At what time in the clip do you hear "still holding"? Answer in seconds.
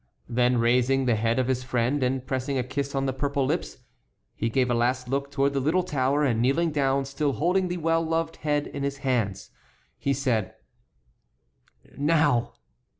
7.05-7.67